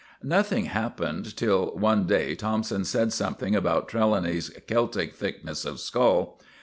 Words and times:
Nothing 0.23 0.65
happened 0.65 1.37
till 1.37 1.75
one 1.77 2.07
day 2.07 2.33
Thompson 2.33 2.85
said 2.85 3.13
something 3.13 3.55
about 3.55 3.87
Trelawney's 3.87 4.49
"Celtic 4.65 5.13
thickness 5.13 5.63
of 5.63 5.79
skull." 5.79 6.39